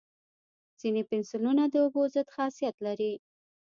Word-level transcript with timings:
ځینې 0.79 1.01
پنسلونه 1.09 1.63
د 1.69 1.75
اوبو 1.83 2.01
ضد 2.13 2.27
خاصیت 2.35 2.75
لري. 2.85 3.13